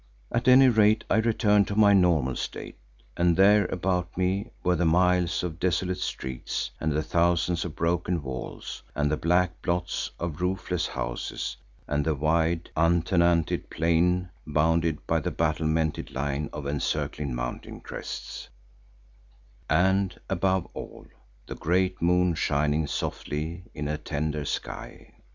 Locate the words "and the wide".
11.87-12.71